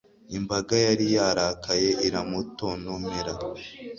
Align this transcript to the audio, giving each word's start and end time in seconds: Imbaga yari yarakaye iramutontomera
Imbaga 0.37 0.75
yari 0.85 1.05
yarakaye 1.17 1.89
iramutontomera 2.07 3.33